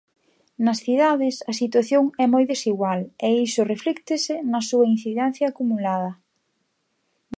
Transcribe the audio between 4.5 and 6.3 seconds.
na súa incidencia acumulada.